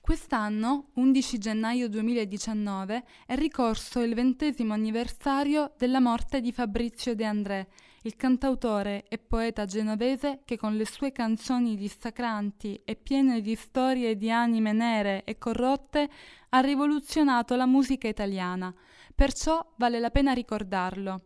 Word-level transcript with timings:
Quest'anno, 0.00 0.88
11 0.94 1.38
gennaio 1.38 1.88
2019, 1.88 3.04
è 3.26 3.36
ricorso 3.36 4.00
il 4.00 4.14
ventesimo 4.14 4.72
anniversario 4.72 5.74
della 5.76 6.00
morte 6.00 6.40
di 6.40 6.52
Fabrizio 6.52 7.14
De 7.14 7.24
André, 7.24 7.68
il 8.02 8.16
cantautore 8.16 9.04
e 9.08 9.18
poeta 9.18 9.66
genovese 9.66 10.40
che 10.46 10.56
con 10.56 10.74
le 10.74 10.86
sue 10.86 11.12
canzoni 11.12 11.76
dissacranti 11.76 12.80
e 12.82 12.96
piene 12.96 13.42
di 13.42 13.54
storie 13.54 14.16
di 14.16 14.30
anime 14.30 14.72
nere 14.72 15.22
e 15.24 15.36
corrotte 15.36 16.08
ha 16.48 16.60
rivoluzionato 16.60 17.54
la 17.54 17.66
musica 17.66 18.08
italiana, 18.08 18.74
perciò 19.14 19.74
vale 19.76 20.00
la 20.00 20.10
pena 20.10 20.32
ricordarlo. 20.32 21.20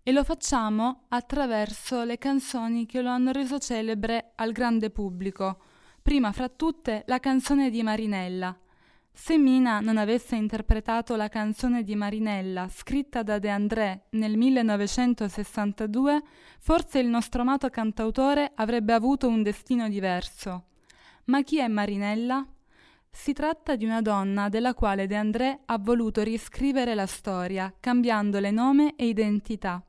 E 0.00 0.12
lo 0.12 0.22
facciamo 0.22 1.06
attraverso 1.08 2.04
le 2.04 2.18
canzoni 2.18 2.86
che 2.86 3.02
lo 3.02 3.10
hanno 3.10 3.32
reso 3.32 3.58
celebre 3.58 4.32
al 4.36 4.52
grande 4.52 4.90
pubblico, 4.90 5.58
prima 6.04 6.32
fra 6.32 6.50
tutte 6.50 7.02
la 7.06 7.18
canzone 7.18 7.70
di 7.70 7.82
Marinella, 7.82 8.54
se 9.10 9.38
Mina 9.38 9.80
non 9.80 9.96
avesse 9.96 10.36
interpretato 10.36 11.16
la 11.16 11.30
canzone 11.30 11.82
di 11.82 11.94
Marinella 11.94 12.68
scritta 12.68 13.22
da 13.22 13.38
De 13.38 13.48
André 13.48 14.08
nel 14.10 14.36
1962, 14.36 16.22
forse 16.58 16.98
il 16.98 17.06
nostro 17.06 17.40
amato 17.40 17.70
cantautore 17.70 18.52
avrebbe 18.54 18.92
avuto 18.92 19.28
un 19.28 19.42
destino 19.42 19.88
diverso. 19.88 20.64
Ma 21.24 21.40
chi 21.40 21.58
è 21.58 21.68
Marinella? 21.68 22.46
Si 23.10 23.32
tratta 23.32 23.74
di 23.74 23.86
una 23.86 24.02
donna 24.02 24.50
della 24.50 24.74
quale 24.74 25.06
De 25.06 25.16
André 25.16 25.60
ha 25.64 25.78
voluto 25.78 26.22
riscrivere 26.22 26.94
la 26.94 27.06
storia, 27.06 27.72
cambiandole 27.80 28.50
nome 28.50 28.94
e 28.96 29.06
identità. 29.06 29.82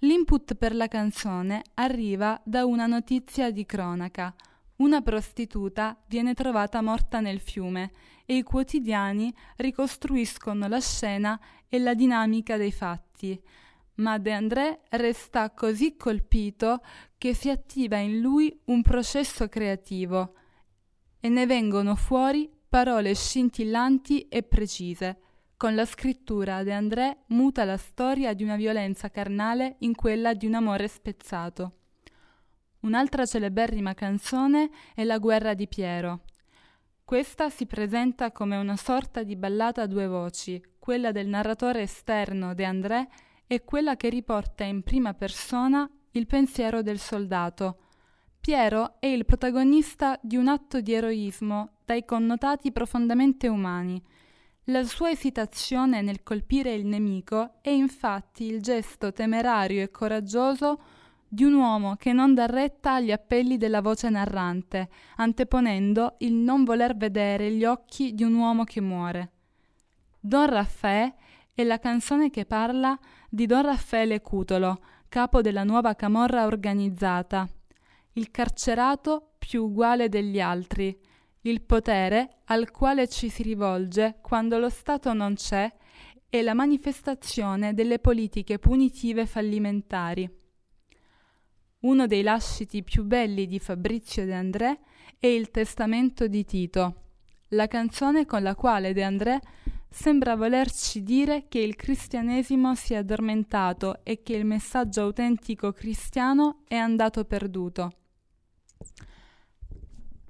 L'input 0.00 0.56
per 0.56 0.74
la 0.74 0.88
canzone 0.88 1.62
arriva 1.74 2.38
da 2.44 2.66
una 2.66 2.84
notizia 2.84 3.50
di 3.50 3.64
cronaca. 3.64 4.34
Una 4.78 5.00
prostituta 5.00 6.00
viene 6.06 6.34
trovata 6.34 6.80
morta 6.82 7.18
nel 7.18 7.40
fiume 7.40 7.90
e 8.24 8.36
i 8.36 8.42
quotidiani 8.44 9.34
ricostruiscono 9.56 10.68
la 10.68 10.80
scena 10.80 11.40
e 11.68 11.80
la 11.80 11.94
dinamica 11.94 12.56
dei 12.56 12.70
fatti. 12.70 13.40
Ma 13.94 14.18
De 14.18 14.32
André 14.32 14.82
resta 14.90 15.50
così 15.50 15.96
colpito 15.96 16.80
che 17.18 17.34
si 17.34 17.50
attiva 17.50 17.96
in 17.96 18.20
lui 18.20 18.56
un 18.66 18.82
processo 18.82 19.48
creativo 19.48 20.34
e 21.18 21.28
ne 21.28 21.46
vengono 21.46 21.96
fuori 21.96 22.48
parole 22.68 23.16
scintillanti 23.16 24.28
e 24.28 24.44
precise. 24.44 25.20
Con 25.56 25.74
la 25.74 25.86
scrittura 25.86 26.62
De 26.62 26.72
André 26.72 27.24
muta 27.28 27.64
la 27.64 27.76
storia 27.76 28.32
di 28.32 28.44
una 28.44 28.54
violenza 28.54 29.10
carnale 29.10 29.74
in 29.80 29.96
quella 29.96 30.34
di 30.34 30.46
un 30.46 30.54
amore 30.54 30.86
spezzato. 30.86 31.72
Un'altra 32.80 33.26
celeberrima 33.26 33.94
canzone 33.94 34.70
è 34.94 35.04
La 35.04 35.18
guerra 35.18 35.54
di 35.54 35.66
Piero, 35.66 36.22
questa 37.08 37.48
si 37.48 37.64
presenta 37.64 38.32
come 38.32 38.58
una 38.58 38.76
sorta 38.76 39.22
di 39.22 39.34
ballata 39.34 39.80
a 39.80 39.86
due 39.86 40.06
voci, 40.06 40.62
quella 40.78 41.10
del 41.10 41.26
narratore 41.26 41.80
esterno 41.80 42.52
De 42.52 42.66
André 42.66 43.08
e 43.46 43.64
quella 43.64 43.96
che 43.96 44.10
riporta 44.10 44.64
in 44.64 44.82
prima 44.82 45.14
persona 45.14 45.90
il 46.10 46.26
pensiero 46.26 46.82
del 46.82 46.98
soldato. 46.98 47.78
Piero 48.38 49.00
è 49.00 49.06
il 49.06 49.24
protagonista 49.24 50.20
di 50.22 50.36
un 50.36 50.48
atto 50.48 50.82
di 50.82 50.92
eroismo 50.92 51.78
dai 51.86 52.04
connotati 52.04 52.72
profondamente 52.72 53.48
umani. 53.48 53.98
La 54.64 54.84
sua 54.84 55.08
esitazione 55.08 56.02
nel 56.02 56.22
colpire 56.22 56.74
il 56.74 56.84
nemico 56.84 57.54
è 57.62 57.70
infatti 57.70 58.44
il 58.44 58.60
gesto 58.60 59.14
temerario 59.14 59.82
e 59.82 59.90
coraggioso 59.90 60.78
di 61.28 61.44
un 61.44 61.54
uomo 61.54 61.96
che 61.96 62.12
non 62.12 62.32
dà 62.32 62.46
retta 62.46 62.94
agli 62.94 63.12
appelli 63.12 63.58
della 63.58 63.82
voce 63.82 64.08
narrante, 64.08 64.88
anteponendo 65.16 66.16
il 66.18 66.32
non 66.32 66.64
voler 66.64 66.96
vedere 66.96 67.52
gli 67.52 67.64
occhi 67.64 68.14
di 68.14 68.22
un 68.22 68.34
uomo 68.34 68.64
che 68.64 68.80
muore. 68.80 69.32
Don 70.18 70.46
Raffaè 70.46 71.14
è 71.52 71.62
la 71.64 71.78
canzone 71.78 72.30
che 72.30 72.46
parla 72.46 72.98
di 73.28 73.46
Don 73.46 73.62
Raffaele 73.62 74.20
Cutolo, 74.22 74.80
capo 75.08 75.42
della 75.42 75.64
nuova 75.64 75.94
camorra 75.94 76.46
organizzata, 76.46 77.48
il 78.14 78.30
carcerato 78.30 79.32
più 79.38 79.64
uguale 79.64 80.08
degli 80.08 80.40
altri, 80.40 80.98
il 81.42 81.62
potere 81.62 82.38
al 82.46 82.70
quale 82.70 83.08
ci 83.08 83.28
si 83.28 83.42
rivolge 83.42 84.18
quando 84.20 84.58
lo 84.58 84.68
Stato 84.68 85.12
non 85.12 85.34
c'è 85.34 85.72
e 86.30 86.42
la 86.42 86.54
manifestazione 86.54 87.74
delle 87.74 87.98
politiche 87.98 88.58
punitive 88.58 89.24
fallimentari. 89.24 90.28
Uno 91.80 92.08
dei 92.08 92.22
lasciti 92.22 92.82
più 92.82 93.04
belli 93.04 93.46
di 93.46 93.60
Fabrizio 93.60 94.24
De 94.24 94.34
André 94.34 94.80
è 95.16 95.28
il 95.28 95.52
Testamento 95.52 96.26
di 96.26 96.44
Tito, 96.44 97.02
la 97.50 97.68
canzone 97.68 98.26
con 98.26 98.42
la 98.42 98.56
quale 98.56 98.92
De 98.92 99.04
André 99.04 99.40
sembra 99.88 100.34
volerci 100.34 101.04
dire 101.04 101.46
che 101.46 101.60
il 101.60 101.76
cristianesimo 101.76 102.74
si 102.74 102.94
è 102.94 102.96
addormentato 102.96 104.00
e 104.02 104.24
che 104.24 104.34
il 104.34 104.44
messaggio 104.44 105.02
autentico 105.02 105.70
cristiano 105.70 106.62
è 106.66 106.74
andato 106.74 107.24
perduto. 107.24 107.92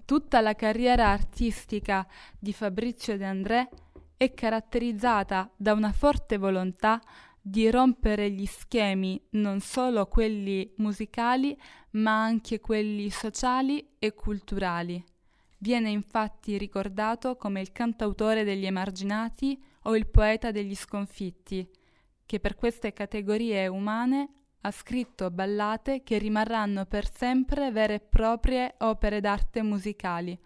Tutta 0.05 0.43
la 0.43 0.55
carriera 0.55 1.09
artistica 1.09 2.07
di 2.39 2.53
Fabrizio 2.53 3.17
De 3.17 3.25
André 3.25 3.69
è 4.19 4.35
caratterizzata 4.35 5.51
da 5.57 5.73
una 5.73 5.93
forte 5.93 6.37
volontà 6.37 7.01
di 7.41 7.71
rompere 7.71 8.31
gli 8.31 8.47
schemi, 8.47 9.21
non 9.31 9.60
solo 9.60 10.06
quelli 10.06 10.72
musicali, 10.76 11.59
ma 11.93 12.22
anche 12.22 12.60
quelli 12.60 13.10
sociali 13.10 13.94
e 13.99 14.15
culturali. 14.15 15.03
Viene 15.59 15.91
infatti 15.91 16.56
ricordato 16.56 17.37
come 17.37 17.60
il 17.60 17.72
cantautore 17.72 18.44
degli 18.44 18.66
emarginati 18.66 19.60
o 19.82 19.97
il 19.97 20.06
poeta 20.06 20.50
degli 20.50 20.75
sconfitti, 20.75 21.69
che 22.25 22.41
per 22.41 22.54
queste 22.54 22.93
categorie 22.93 23.66
umane 23.66 24.28
ha 24.60 24.70
scritto 24.70 25.31
ballate 25.31 26.03
che 26.03 26.19
rimarranno 26.19 26.84
per 26.84 27.10
sempre 27.10 27.70
vere 27.70 27.94
e 27.94 28.00
proprie 28.00 28.75
opere 28.78 29.20
d'arte 29.20 29.62
musicali. 29.62 30.38